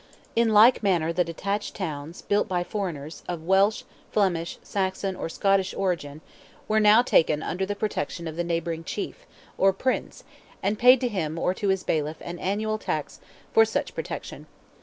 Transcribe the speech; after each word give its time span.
In 0.35 0.49
like 0.51 0.81
manner 0.81 1.13
the 1.13 1.23
detached 1.23 1.75
towns, 1.75 2.23
built 2.23 2.47
by 2.47 2.63
foreigners, 2.63 3.21
of 3.29 3.43
Welsh, 3.43 3.83
Flemish, 4.11 4.57
Saxon, 4.63 5.15
or 5.15 5.29
Scottish 5.29 5.75
origin, 5.75 6.21
were 6.67 6.79
now 6.79 7.03
taken 7.03 7.43
"under 7.43 7.67
the 7.67 7.75
protection" 7.75 8.27
of 8.27 8.35
the 8.35 8.43
neighbouring 8.43 8.83
chief, 8.83 9.27
or 9.59 9.71
Prince, 9.71 10.23
and 10.63 10.79
paid 10.79 10.99
to 11.01 11.07
him 11.07 11.37
or 11.37 11.53
to 11.53 11.67
his 11.67 11.83
bailiff 11.83 12.17
an 12.21 12.39
annual 12.39 12.79
tax 12.79 13.19
for 13.53 13.63
such 13.63 13.93
protection. 13.93 14.47